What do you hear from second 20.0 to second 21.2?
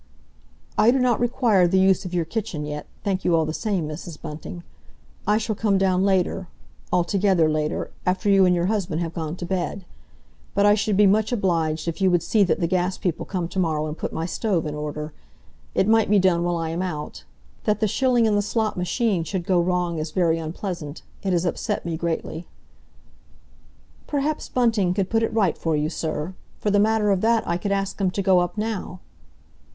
very unpleasant.